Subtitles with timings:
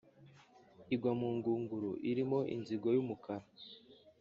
[0.93, 3.45] igwa mu ngunguru irimo inzigo y'umukara